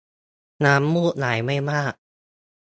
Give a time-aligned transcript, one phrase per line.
[0.63, 1.93] น้ำมูกไหลไม่มาก